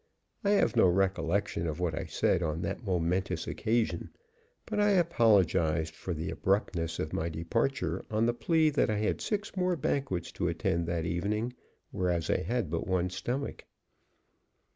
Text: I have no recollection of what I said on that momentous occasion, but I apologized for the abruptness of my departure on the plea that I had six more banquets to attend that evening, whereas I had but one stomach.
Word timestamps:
I 0.43 0.49
have 0.49 0.75
no 0.75 0.87
recollection 0.87 1.67
of 1.67 1.79
what 1.79 1.93
I 1.93 2.05
said 2.05 2.41
on 2.41 2.63
that 2.63 2.83
momentous 2.83 3.45
occasion, 3.45 4.09
but 4.65 4.79
I 4.79 4.89
apologized 4.93 5.93
for 5.93 6.15
the 6.15 6.31
abruptness 6.31 6.97
of 6.97 7.13
my 7.13 7.29
departure 7.29 8.03
on 8.09 8.25
the 8.25 8.33
plea 8.33 8.71
that 8.71 8.89
I 8.89 8.97
had 8.97 9.21
six 9.21 9.55
more 9.55 9.75
banquets 9.75 10.31
to 10.31 10.47
attend 10.47 10.87
that 10.87 11.05
evening, 11.05 11.53
whereas 11.91 12.31
I 12.31 12.41
had 12.41 12.71
but 12.71 12.87
one 12.87 13.11
stomach. 13.11 13.65